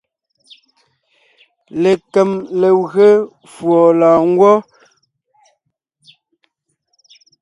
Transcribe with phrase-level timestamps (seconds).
[1.81, 3.07] Lekem legwé
[3.53, 4.55] fùɔ lɔ̀ɔngwɔ́.